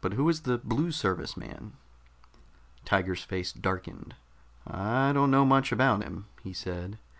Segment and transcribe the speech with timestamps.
[0.00, 1.72] "But who is the Blue Service man?"
[2.84, 4.14] Tiger's face darkened.
[4.64, 6.96] "I don't know much about him," he said.